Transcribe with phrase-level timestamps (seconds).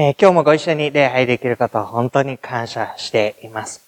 [0.00, 3.84] えー今日もご一緒に礼拝できることを本当に感謝しています。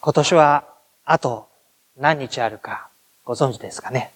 [0.00, 0.64] 今年は
[1.04, 1.46] あと
[1.98, 2.88] 何日あるか
[3.22, 4.12] ご存知ですかね、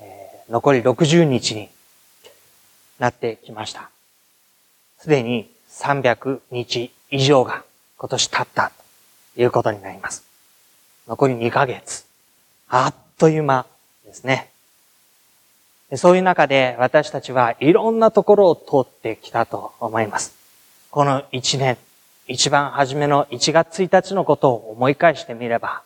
[0.00, 1.68] えー残り60日に
[2.98, 3.90] なってきました。
[5.00, 7.62] すでに300日以上が
[7.98, 8.72] 今年経った
[9.34, 10.24] ということになります。
[11.06, 12.06] 残り2ヶ月。
[12.70, 13.66] あっという間
[14.06, 14.48] ですね。
[15.96, 20.34] そういう中で私たちはいろんなところを通ってきたと思います。
[20.90, 21.76] この一年、
[22.26, 25.82] 一番初めの1月1日のことを思い返してみれば、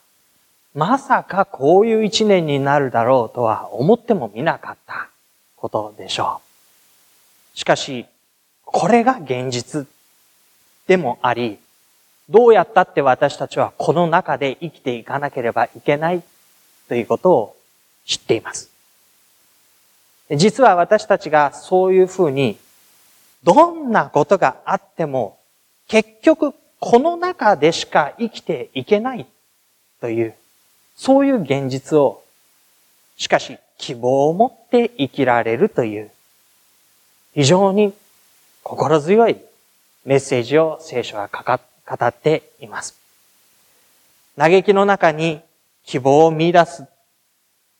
[0.75, 5.09] まさかこういう一年になるだろうとは思ってもみなかった
[5.57, 6.41] ことでしょ
[7.55, 7.59] う。
[7.59, 8.07] しかし、
[8.65, 9.89] これが現実
[10.87, 11.59] でもあり、
[12.29, 16.23] どうやったって私たちはこの中で生きていかなければいけない
[16.89, 17.57] ということを
[18.07, 18.78] 知っています。
[20.37, 22.59] 実は私たちがそういうふうに、
[23.45, 25.39] どんなことがあっても、
[25.87, 29.27] 結局この中でしか生きていけない
[30.01, 30.35] という、
[30.97, 32.23] そういう現実を、
[33.17, 36.11] しかし希望を持って生きられるという、
[37.35, 37.95] 非常に
[38.63, 39.39] 心強い
[40.05, 42.99] メッセージを聖書は語っています。
[44.37, 45.41] 嘆きの中に
[45.85, 46.85] 希望を見出す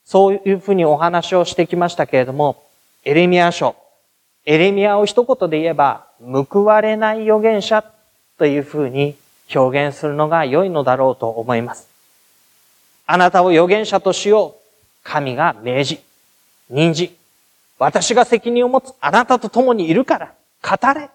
[0.09, 2.65] そういうふうにお話をしてきましたけれども、
[3.05, 3.77] エレミア書。
[4.47, 7.85] エレミアを一言で言えば、報われない預言者
[8.39, 9.17] というふうに
[9.55, 11.89] 表現するのが良いのだろうと思います。
[13.07, 15.05] あなたを預言者としよう。
[15.05, 16.01] 神が命じ、
[16.71, 17.15] 任じ、
[17.79, 20.33] 私が責任を持つあなたと共にいるから、
[20.63, 21.11] 語れ。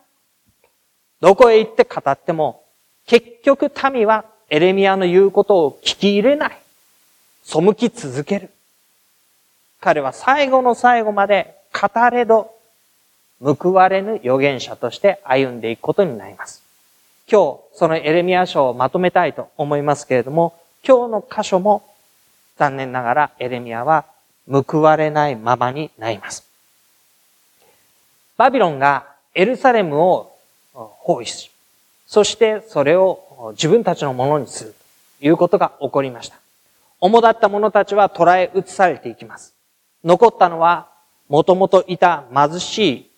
[1.20, 2.64] どこへ行って語っても、
[3.08, 6.58] 結局民はエレミアの言うことを聞き入れない。
[7.44, 8.52] 背き続ける。
[9.84, 12.56] 彼は最後の最後まで語れど
[13.42, 16.64] 報われぬ預言者として歩んでいくことになります。
[17.30, 20.58] 今日、そのエレミア書をまとめたいと思いますけれども、
[20.88, 21.84] 今日の箇所も
[22.58, 24.06] 残念ながらエレミアは
[24.50, 26.48] 報われないままになります。
[28.38, 29.06] バビロンが
[29.36, 30.34] エルサレムを
[30.74, 31.52] 包囲し、
[32.08, 34.76] そしてそれを自分たちのものにする
[35.20, 36.38] ということが起こりました。
[37.02, 39.54] 主だった者たちは捕らえ移されていきます。
[40.04, 40.90] 残ったのは、
[41.30, 43.10] もともといた貧しい、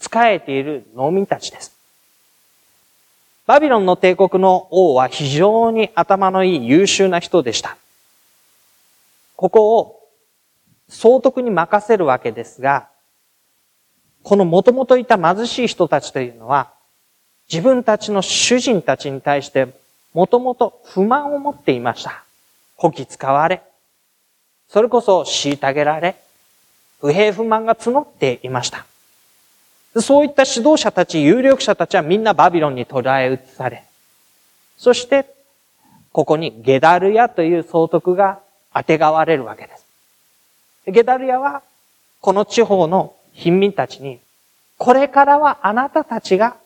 [0.00, 1.76] 仕えている農民たちです。
[3.46, 7.76] バビロンの帝国の王は非常に頭のいい優秀な人でした。
[9.34, 10.08] ここを
[10.88, 12.88] 総督に任せるわけですが、
[14.22, 16.72] このもともといた貧しい人たちというのは、
[17.50, 19.68] 自分たちの主人たちに対して
[20.14, 22.22] もともと不満を持っていました。
[22.76, 23.62] こき使われ、
[24.70, 26.16] それこそ虐げられ、
[27.00, 28.86] 不平不満が募っていました。
[30.00, 33.82] そういった指導者たち、有力者たちはみんなバビロンに捕らえ移され、
[34.78, 35.26] そして、
[36.12, 38.40] ここにゲダルヤという総督が
[38.72, 39.84] 当てがわれるわけです。
[40.86, 41.62] ゲダルヤは、
[42.20, 44.20] この地方の貧民たちに、
[44.78, 46.56] これからはあなたたちが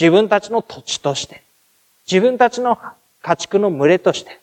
[0.00, 1.42] 自分たちの土地として、
[2.10, 2.78] 自分たちの
[3.20, 4.38] 家畜の群れとして、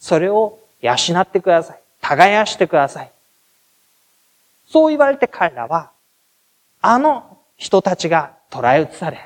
[0.00, 1.83] それを養ってください。
[2.04, 3.10] 耕してください。
[4.66, 5.90] そう言われて彼らは、
[6.82, 9.18] あの人たちが捕らえ移され、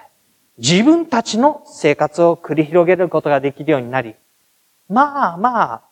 [0.58, 4.14] 自分たちの生活を繰り広げることができるようになり、
[4.88, 5.82] まあまあ、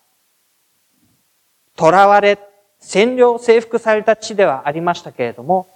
[1.76, 2.38] 囚われ、
[2.80, 5.66] 占領、征服された地ではありましたけれども、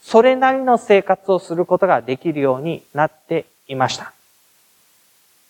[0.00, 4.12] それなりの生活をすることができるようになっていました。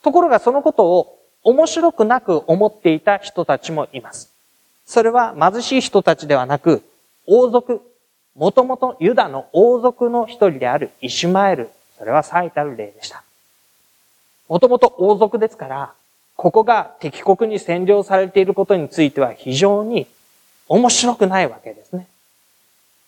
[0.03, 4.32] ところがそのことを面白くなく思っていた人たちもいます。
[4.93, 6.83] それは貧しい人たちではなく、
[7.27, 7.81] 王族、
[8.37, 13.25] もともとユダの王族の一人であるイシュマエル、それは最たる例でした。
[14.51, 15.95] もともと王族ですから、
[16.37, 20.07] ここが敵国に占領されていることについては非常に
[20.69, 22.07] 面白くないわけですね。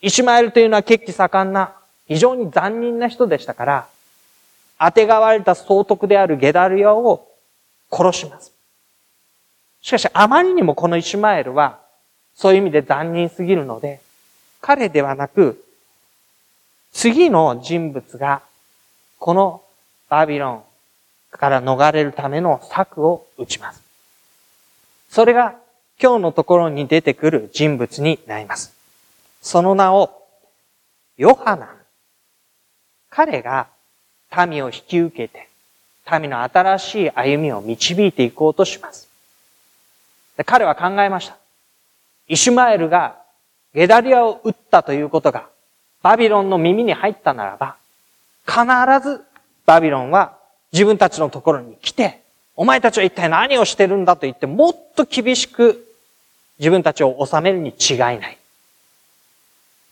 [0.00, 1.74] イシュマエルというのは血気盛んな、
[2.08, 3.86] 非常に残忍な人でしたから、
[4.80, 7.28] 当てがわれた総督であるゲダルヤを
[7.90, 8.53] 殺します。
[9.84, 11.78] しかし、あまりにもこのイシュマエルは、
[12.34, 14.00] そういう意味で残忍すぎるので、
[14.62, 15.62] 彼ではなく、
[16.90, 18.40] 次の人物が、
[19.18, 19.62] この
[20.08, 20.62] バビロン
[21.30, 23.82] から逃れるための策を打ちます。
[25.10, 25.54] それが
[26.00, 28.74] 今日のところに出てくる人物になります。
[29.42, 30.10] その名を、
[31.18, 31.68] ヨハナ。
[33.10, 33.68] 彼が
[34.48, 35.50] 民を引き受けて、
[36.18, 39.12] 民の新しい歩みを導いていこうとします。
[40.42, 41.36] 彼は考えました。
[42.26, 43.18] イシュマエルが
[43.74, 45.48] ゲダリアを撃ったということが
[46.02, 47.76] バビロンの耳に入ったならば、
[48.46, 48.62] 必
[49.08, 49.24] ず
[49.64, 50.36] バビロンは
[50.72, 52.20] 自分たちのところに来て、
[52.56, 55.84] お前たちは一体何をしてるんだと言って、もっと厳しく
[56.58, 58.38] 自分たちを治めるに違いない。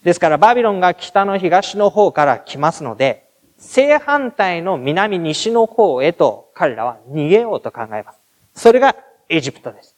[0.04, 3.24] ですからバビロンが北の東の方から来ますので、
[3.58, 8.18] 正反対の南西の方へと彼らは逃げようと考えます。
[8.54, 8.96] それが
[9.28, 9.91] エジプトです。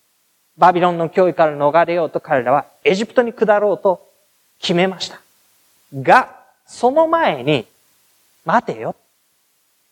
[0.57, 4.09] バビロンの脅威から逃れようと彼らはエジプトに下ろうと
[4.61, 5.21] 決めました。
[5.95, 6.37] が、
[6.67, 7.67] その前に、
[8.45, 8.95] 待てよ。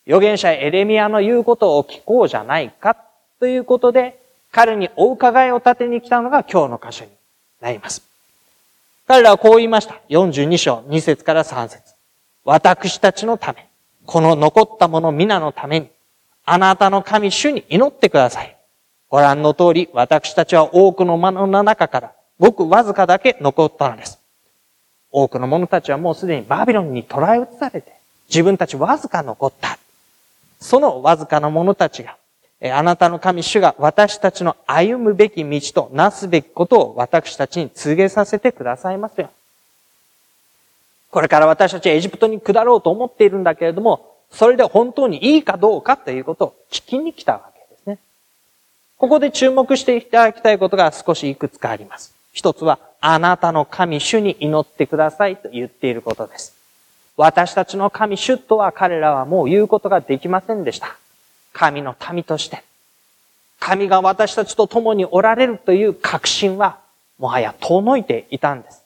[0.06, 2.96] 預言者エレミアの言うことを聞こうじゃないか
[3.38, 4.20] ということで、
[4.50, 7.10] 彼にお伺いを立てに来たのが今日の箇所に
[7.60, 8.02] なります。
[9.06, 10.00] 彼らはこう言いました。
[10.08, 11.94] 42章2節から3節
[12.44, 13.68] 私たちのため、
[14.04, 15.88] この残ったもの皆のために、
[16.44, 18.56] あなたの神主に祈ってください。
[19.12, 24.18] ご覧の通り、私たちは多くの者の中から、ごくわずかだけ残ったのです。
[25.10, 27.92] 多くの者たちはもうすでにバビロンに捕らえ移されて、
[28.30, 29.78] 自分たちわずか残った。
[30.60, 32.16] そのわずかな者たちが、
[32.74, 39.28] あなたの神主が私たちの歩むべき道となすべきことを私たちに告げさせてくださいますよ。
[41.10, 47.51] これから私たちはエジプトに下ろうと思っているんだけれども、それで本当にいいかどうかということを聞きに来たわ。
[49.02, 52.14] ここで注目していただきたいことが少しいくつかあります。
[52.32, 56.54] 一つは、あなたの神主に祈ってくださいと言っていることです。
[57.16, 60.96] 私たちの神主とは彼らはもう言うことができませんでした。
[61.52, 62.62] 神の民として。
[63.58, 66.78] 神が私たちと共におられるという確信は、
[67.18, 68.84] もはや遠のいていたんです。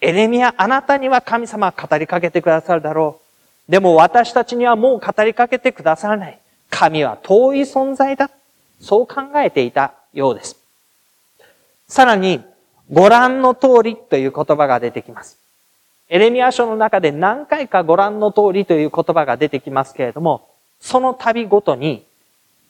[0.00, 3.20] エレミア、あなたには神様は語りかけてくださるだろ
[3.68, 3.70] う。
[3.70, 6.38] でも私たちにはもう語りかけてくださらない。
[6.70, 8.30] 神は遠い存在だ。
[8.82, 10.56] そう考えていたようです。
[11.88, 12.42] さらに、
[12.90, 15.38] ご覧の通りという言葉が出てきます。
[16.08, 20.48] エレミア書の中で何回かご覧の通りという言葉が出てきますけれども、
[20.80, 22.04] その度ごとに、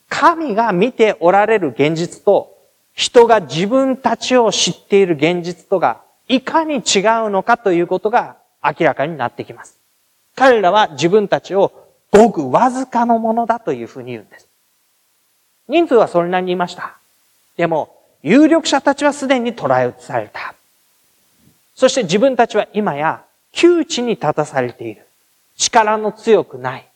[0.08, 2.56] 神が見ておられる現実と、
[2.94, 6.82] 人が自分たちを知っている現実とが、いかに違う
[7.30, 9.78] のかということが明らかになってきます。
[10.36, 11.72] 彼らは自分たちを
[12.10, 14.51] ごくわずかのものだというふうに言うんです。
[15.68, 16.96] 人数はそれなりにいました。
[17.56, 20.54] でも、有力者たちはすでに捕らえ移された。
[21.74, 25.06] そして自分たちは今や窮地に立たされている。
[25.56, 26.86] 力の強くない。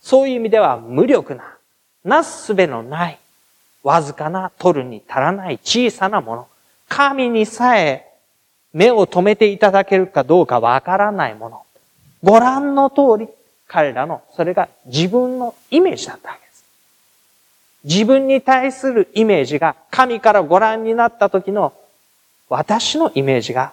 [0.00, 1.56] そういう意味では無力な、
[2.04, 3.18] なすすべのない、
[3.82, 6.48] わずかな取るに足らない小さなもの。
[6.88, 8.08] 神にさえ
[8.72, 11.62] 目を留めていただけるかどうかわからないもの。
[12.22, 13.28] ご覧の通り、
[13.66, 16.47] 彼らの、それが自分のイメージだったわけです。
[17.84, 21.72] 自分に対するイメージが神からご覧になった時の
[22.48, 23.72] 私のイメージが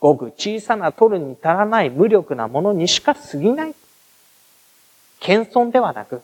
[0.00, 3.74] ごく小さな取るに足らない無力なものにしか過ぎない。
[5.20, 6.22] 謙遜ではなく、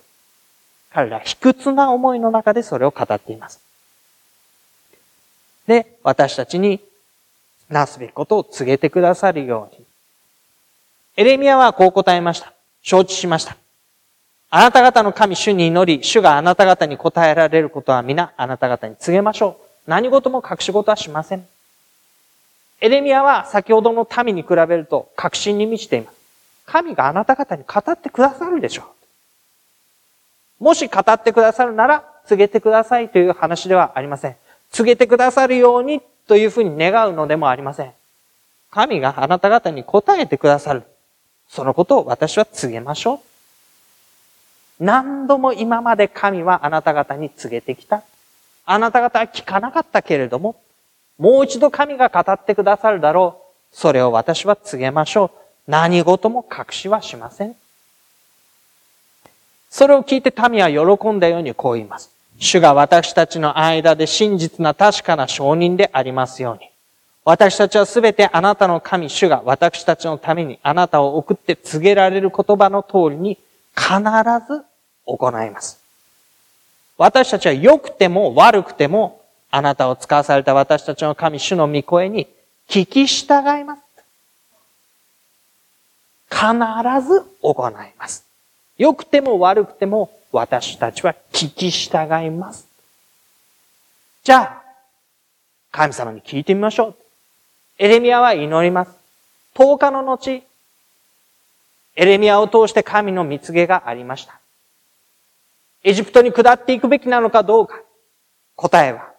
[0.90, 3.60] 彼ら卑屈な思いの中でそれを語っています。
[5.66, 6.80] で、私たちに
[7.68, 9.84] なすべきことを告げてくださるように。
[11.16, 12.52] エレミアはこう答えました。
[12.82, 13.56] 承知しました。
[14.50, 19.90] あなた方の神主に祈り、主があなた方に答えられることは皆あなた方に告げましょう。
[19.90, 21.46] 何事も隠し事はしません。
[22.80, 26.16] エレミアは先ほどの民に比べると確信に満ちています。
[26.66, 28.84] 神があなた方に語ってくださるでしょ
[30.60, 30.64] う。
[30.64, 34.36] もし語ってくださるなら告げてくださいという話ではありません。
[34.70, 37.92] 告げてくださるようにというふうに願うのでもありません。
[38.70, 40.82] 神があなた方に答えてくださる。
[41.48, 43.35] そのことを私は告げましょう。
[44.78, 48.02] 何度も今まで神はあなた方に告げてきた。
[48.66, 50.56] あなた方は聞かなかったけれども、
[51.18, 53.40] もう一度神が語ってくださるだろ
[53.72, 53.76] う。
[53.76, 55.30] それを私は告げましょう。
[55.66, 57.56] 何事も隠しはしません。
[59.70, 62.10] それを聞いて民は喜んだようにこう言います。
[62.38, 66.68] 主が私たちの間で真実な確かな証人でありますように。
[67.24, 73.38] 私たちはすべてあなたの神、主が私たちのためにあなたを送って告げられる言葉の通りに
[73.74, 73.98] 必
[74.46, 74.64] ず
[75.06, 75.80] 行います。
[76.98, 82.26] 私たちは良くても悪くてもあなたを使わされた私たちの神、主の御声に
[82.68, 83.82] 聞き従います。
[86.28, 88.24] 必ず行います。
[88.76, 92.66] 良くても悪くても私たちは聞き従います。
[94.24, 94.62] じゃあ、
[95.70, 96.94] 神様に聞いてみましょう。
[97.78, 98.90] エレミアは祈ります。
[99.54, 100.42] 10日の後、
[101.94, 104.40] エレミアを通して神の見告げがありました。
[105.86, 107.80] エジプトに下っていくべきなのかどうか。
[108.56, 109.12] 答えは、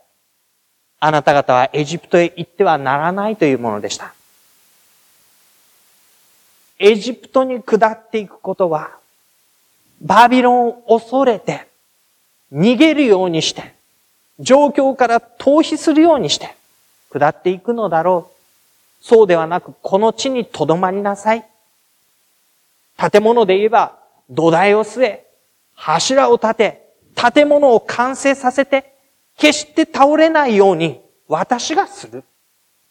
[1.00, 4.14] あなた方はエジプトへ行ってはならないというものでした。
[6.78, 8.92] エジプトに下っていくことは、
[10.02, 11.68] バビロンを恐れて、
[12.52, 13.74] 逃げるようにして、
[14.38, 16.54] 状況から逃避するようにして、
[17.10, 19.06] 下っていくのだろう。
[19.06, 21.46] そうではなく、この地に留まりなさい。
[22.98, 23.98] 建物で言えば、
[24.30, 25.26] 土台を据え、
[25.77, 28.93] 柱を立て、建物を完成させて、
[29.38, 32.24] 決して倒れないように私がする。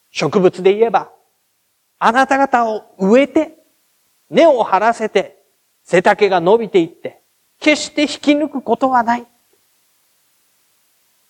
[0.09, 1.11] 植物で言えば、
[1.99, 3.57] あなた方を植えて、
[4.29, 5.37] 根を張らせて、
[5.83, 7.19] 背丈が伸びていって、
[7.59, 9.27] 決して引き抜くことはない。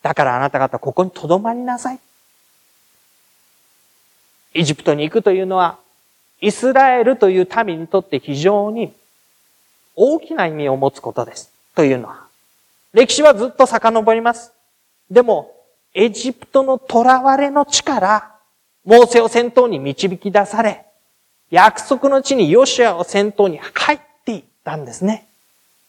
[0.02, 1.98] だからあなた方ここに留まりなさい。
[4.54, 5.78] エジプトに行くというのは、
[6.40, 8.92] イスラエルという民にとって非常に
[10.00, 11.52] 大きな意味を持つことです。
[11.74, 12.24] というのは、
[12.92, 14.52] 歴史はずっと遡ります。
[15.10, 15.52] でも、
[15.92, 18.34] エジプトの囚われの地から、
[18.84, 20.86] モーセを先頭に導き出され、
[21.50, 25.26] 約束の地にヨシアを先頭に入っていったんですね。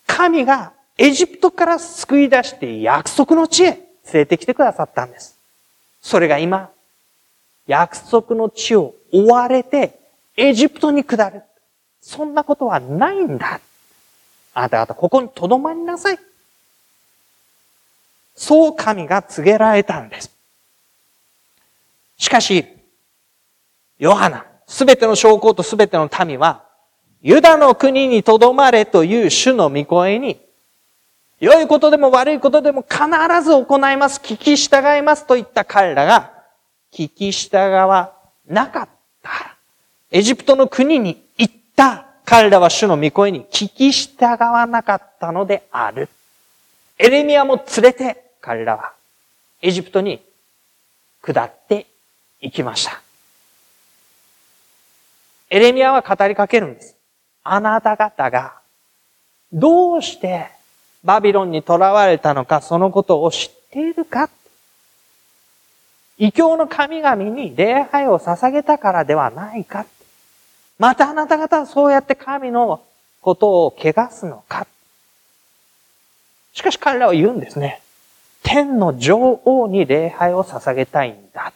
[0.08, 5.38] 神がエジプトから救い出して約束の地へ連れてきてくださったんです。
[6.02, 6.72] それが今、
[7.68, 10.00] 約束の地を追われて
[10.36, 11.44] エジプトに下る。
[12.02, 13.60] そんなことはないんだ。
[14.60, 16.20] あなた方、ここに留まりなさい。
[18.36, 20.32] そう神が告げられたんです。
[22.18, 22.66] しかし、
[23.98, 26.64] ヨハナ、すべての証拠とすべての民は、
[27.22, 30.40] ユダの国に留まれという主の御声に、
[31.40, 33.00] 良いことでも悪いことでも必
[33.42, 36.32] ず行います、聞き従いますと言った彼らが、
[36.92, 38.14] 聞き従わ
[38.46, 38.90] なかっ
[39.24, 39.56] た。
[40.12, 46.10] エジプトの国に行った彼らは主の御声に聞き従わなかったのである。
[47.00, 48.94] エレミアも連れて彼らは
[49.64, 50.22] エジプトに
[51.24, 51.88] 下って
[52.40, 53.02] 行きました。
[55.50, 56.96] エレミアは語りかけるんです。
[57.44, 58.60] あなた方が
[59.52, 60.52] どうして
[61.04, 64.30] バビロンに囚われたのかそのことを知っているか
[66.20, 69.88] 異教の神々に礼拝を捧げたからではないか
[70.80, 72.82] またあなた方はそうやって神の
[73.22, 74.66] ことを汚すのか？
[76.54, 77.82] しかし彼らは言うんですね。
[78.42, 81.54] 天の女王に礼拝を捧げたいんだ。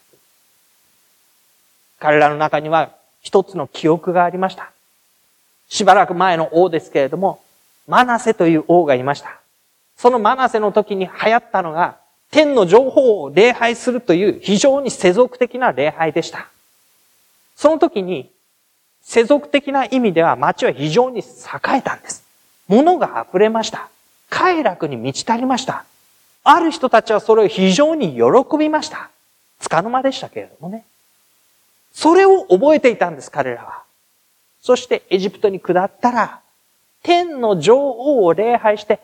[1.99, 4.71] 彼らの中には一つの記憶がありました。
[5.69, 7.41] しばらく前の王ですけれども、
[7.87, 9.39] マナセという王がいました。
[9.97, 11.97] そのマナセの時に流行ったのが、
[12.29, 16.49] 天の情報を礼拝するという非常に世俗的な礼拝でした。
[17.55, 18.29] その時に、
[19.03, 21.23] 世俗的な意味では町は非常に栄
[21.77, 22.23] えたんです。
[22.67, 23.89] 物が溢れました。
[24.29, 25.85] 快楽に満ち足りました。
[26.43, 29.09] ある人たちはそれを非常に喜びました。
[29.59, 30.85] つかの間でしたけれどもね。
[31.93, 33.83] それを覚えていたんです、彼らは。
[34.61, 36.39] そしてエジプトに下ったら、
[37.03, 38.99] 天の女王を礼拝して、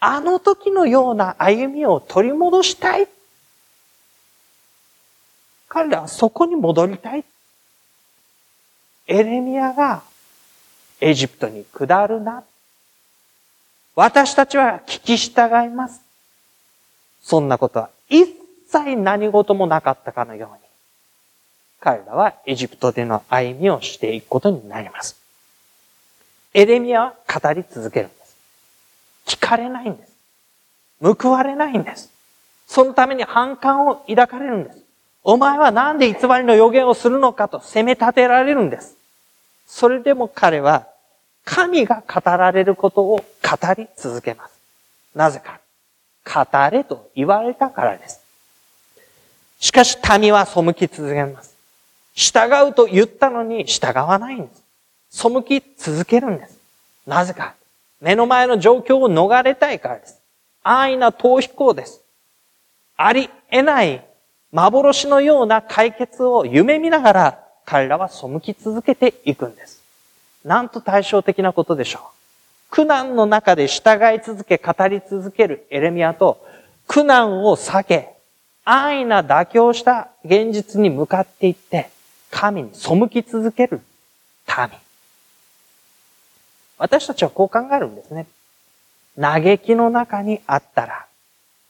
[0.00, 3.06] あの時のような歩みを取り戻したい。
[5.68, 7.24] 彼らはそこに戻りたい。
[9.06, 10.02] エレミアが
[11.00, 12.44] エジプトに下るな。
[13.94, 16.00] 私たちは聞き従います。
[17.22, 18.26] そんなことは一
[18.68, 20.62] 切何事もなかったかのように、
[21.80, 25.16] 彼らはエジプトでの歩みをしていくことになります。
[26.54, 28.36] エレミアは語り続けるんです。
[29.26, 30.12] 聞かれないんです。
[31.00, 32.10] 報われないんです。
[32.66, 34.78] そのために反感を抱かれるんです。
[35.24, 38.96] お前はなんで偽りの予言をするのかと責め立てられるんです。
[39.66, 40.88] それでも彼は
[41.44, 43.24] 神が語られることを語
[43.76, 44.52] り続けます。
[45.14, 45.60] なぜか。
[46.24, 48.20] 語れと言われたからです。
[49.58, 51.56] しかし民は背き続けます。
[52.14, 54.62] 従うと言ったのに従わないんです。
[55.10, 56.58] 背き続けるんです。
[57.06, 57.54] なぜか。
[58.00, 60.20] 目の前の状況を逃れたいからです。
[60.62, 62.00] 安易な逃避行です。
[62.96, 64.04] あり得ない
[64.52, 69.82] 幻のような解決を夢見ながら彼らは背き続けていくんです。
[70.44, 72.02] なんと対照的なことでしょう。
[72.70, 76.44] 苦難の中で従い続け、語り続けるエレミアと、
[76.86, 78.10] 苦難を避け、
[78.64, 81.90] 安易な妥協した現実に向かっていって、
[82.30, 83.82] 神に背き続ける
[84.48, 84.68] 民。
[86.78, 88.26] 私たちはこう考えるんですね。
[89.20, 91.06] 嘆きの中にあったら、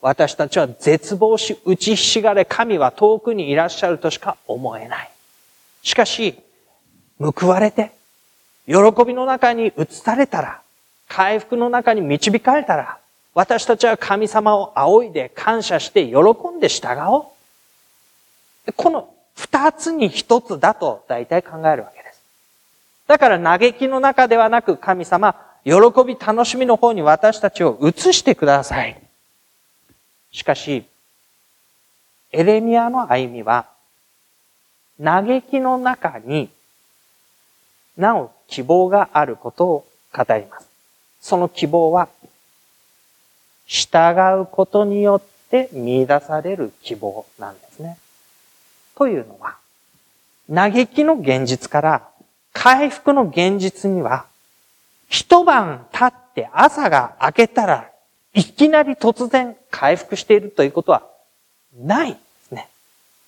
[0.02, 5.10] 私たちは絶望し、打ちひしがれ、神は遠くにいらっしゃるとしか思えない。
[5.84, 6.34] しかし、
[7.20, 7.92] 報われて、
[8.66, 8.74] 喜
[9.06, 10.60] びの中に移されたら、
[11.08, 12.98] 回復の中に導かれたら、
[13.32, 16.16] 私たちは神様を仰いで感謝して喜
[16.54, 17.32] んで従お
[18.66, 18.72] う。
[18.72, 22.20] この二つに一つだと大体考えるわけです。
[23.06, 25.72] だから嘆きの中ではなく神様、喜
[26.04, 29.00] び楽しみの方に私たちを移してください。
[30.32, 30.84] しかし、
[32.32, 33.66] エレミアの歩みは、
[35.02, 36.48] 嘆きの中に
[37.96, 40.68] なお希望があることを語ります。
[41.20, 42.08] その希望は、
[43.66, 47.98] 従うことによって見出される希望なんですね。
[48.96, 49.56] というのは、
[50.52, 52.08] 嘆きの現実から
[52.52, 54.26] 回復の現実には、
[55.08, 57.91] 一晩経って朝が明けたら
[58.34, 61.02] いきなり突然回復しているということは
[61.76, 62.68] ないですね。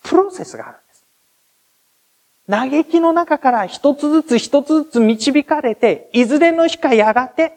[0.03, 1.05] プロセスがあるんです。
[2.49, 7.53] 嘆きの中から一つずつ一つずつ導かれて、いずれの日かやがて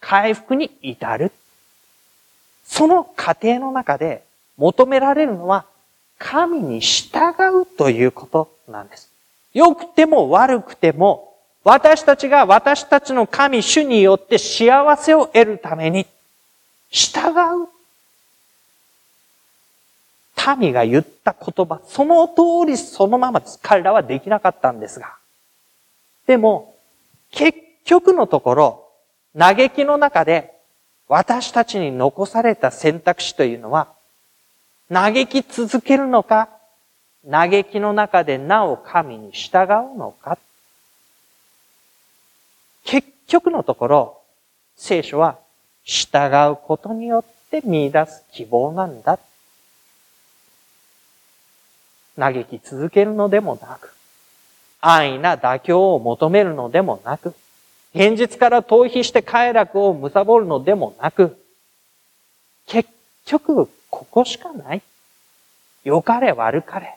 [0.00, 1.32] 回復に至る。
[2.64, 4.24] その過程の中で
[4.56, 5.66] 求められるのは
[6.18, 9.10] 神に従うということなんです。
[9.54, 11.34] 良くても悪くても
[11.64, 16.06] 私たちが私たちの神主によって幸せを得るために
[16.92, 17.32] 従
[17.64, 17.68] う
[20.58, 23.42] 民が言った言葉、その通りそのまま。
[23.62, 25.16] 彼らはできなかったんですが。
[26.26, 26.76] でも、
[27.30, 28.88] 結局のところ、
[29.36, 30.52] 嘆きの中で
[31.08, 33.88] 私たちに残された選択肢というのは、
[34.90, 36.48] 嘆き続けるのか、
[37.30, 40.38] 嘆きの中でなお神に従うのか。
[42.84, 44.18] 結局のところ、
[44.76, 45.38] 聖書は
[45.84, 49.18] 従うことによって見出す希望なんだ
[52.16, 53.94] 嘆き続けるのでもなく、
[54.80, 57.34] 安易な妥協を求めるのでもなく、
[57.94, 61.38] 現実から逃避して快楽を貪るのでもなく、
[62.66, 62.88] 結
[63.24, 64.82] 局、ここしかない。
[65.84, 66.96] 良かれ悪かれ。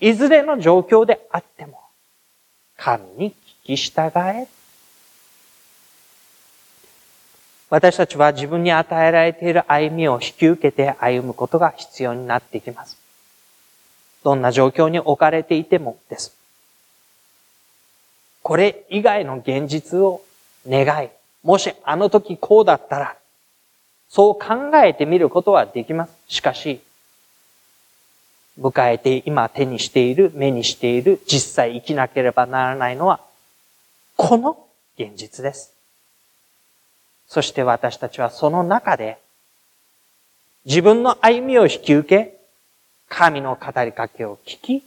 [0.00, 1.80] いずれの状況であっても、
[2.76, 4.46] 神に聞き従え。
[7.70, 12.96] 私たちは自分に与えられている歩みを引き受けて歩むことが必要になってきます。
[14.24, 16.34] どんな状況に置かれていてもです。
[18.42, 20.22] これ以外の現実を
[20.66, 21.10] 願い、
[21.42, 23.16] もしあの時こうだったら、
[24.08, 26.12] そう考えてみることはできます。
[26.28, 26.80] しかし、
[28.58, 33.20] 迎えて今手にしている、目にしている、実際生きなければならないのは、
[34.16, 34.58] この
[34.98, 35.77] 現実です。
[37.28, 39.18] そして私たちはその中で、
[40.64, 42.38] 自分の歩みを引き受け、
[43.08, 44.82] 神の語りかけを聞き、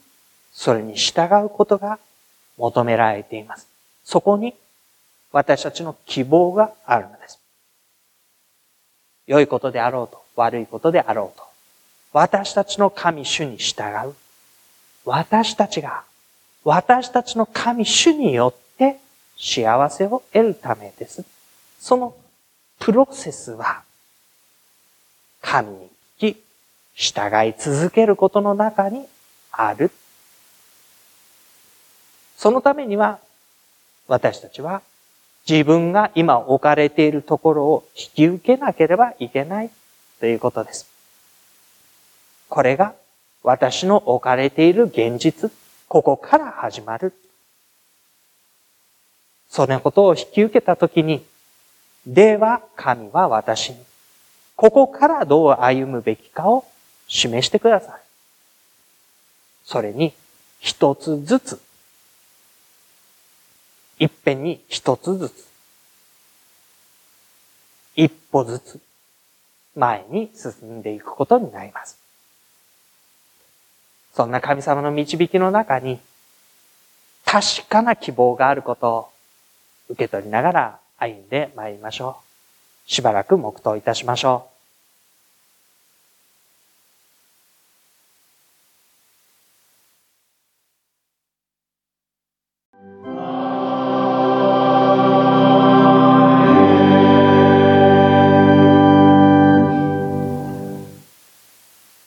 [0.52, 2.00] それに従うことが
[2.58, 3.68] 求められています。
[4.04, 4.56] そこに
[5.32, 7.40] 私たちの希望があるのです。
[9.28, 11.46] 良いことであろうと、悪いことであろうと、
[12.12, 14.16] 私たちの神主に従う。
[15.06, 16.04] 私たちが、
[16.64, 19.00] 私たちの神主によって
[19.38, 21.24] 幸せを得るためです。
[21.80, 22.14] その
[22.82, 23.84] プロセスは、
[25.40, 25.90] 神に
[26.20, 26.44] 聞き、
[26.96, 29.06] 従い続けることの中に
[29.52, 29.92] ある。
[32.36, 33.20] そのためには、
[34.08, 34.82] 私たちは
[35.48, 39.70] 自分が今置かれているところを引き受けなければいけない
[40.20, 40.90] ということです。
[42.50, 42.96] これが
[43.44, 45.52] 私の置かれている現実、
[45.88, 47.14] ここから始まる。
[49.50, 51.24] そのことを引き受けたときに、
[52.06, 53.78] では神は私に、
[54.56, 56.66] ここからどう歩むべきかを
[57.08, 58.02] 示してください。
[59.64, 60.14] それに
[60.60, 61.62] 一つずつ、
[64.00, 65.48] いっぺんに一つずつ、
[67.96, 68.80] 一歩ずつ
[69.76, 71.98] 前に進んでいくことになります。
[74.16, 76.00] そんな神様の導きの中に
[77.26, 79.10] 確かな希望があることを
[79.90, 82.18] 受け取りながら歩んで参りましょ
[82.88, 82.92] う。
[82.92, 84.52] しばらく黙祷いたしましょう。